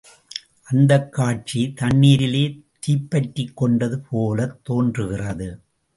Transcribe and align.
அந்தக் 0.63 1.11
காட்சி 1.13 1.73
தண்ணீரிலே 1.81 2.59
தீப்பற்றிக் 2.79 3.57
கொண்டது 3.57 3.99
போலத் 3.99 4.59
தோன்றுகிறது. 4.63 5.49